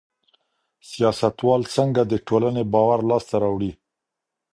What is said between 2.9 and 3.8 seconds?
لاسته راوړي؟